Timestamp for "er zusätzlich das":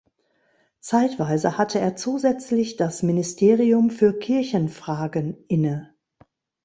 1.77-3.03